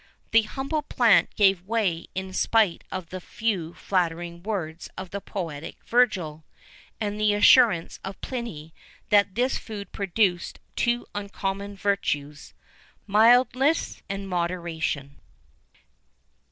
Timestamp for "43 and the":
6.99-7.33